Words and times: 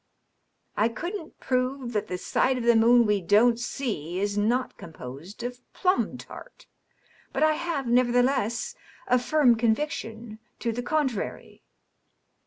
"I 0.75 0.89
couldn't 0.89 1.39
prove 1.39 1.93
that 1.93 2.07
the 2.07 2.17
side 2.17 2.57
of 2.57 2.63
the 2.63 2.75
moon 2.75 3.05
we 3.05 3.21
don't 3.21 3.59
see 3.59 4.17
is 4.19 4.35
not 4.35 4.75
composed 4.75 5.43
of 5.43 5.61
plum 5.73 6.17
tart; 6.17 6.65
but 7.31 7.43
I 7.43 7.51
have, 7.53 7.85
nevertheless, 7.85 8.73
a 9.05 9.19
firm 9.19 9.55
conviction 9.55 10.39
to 10.57 10.71
the 10.71 10.81
contrary.' 10.81 11.61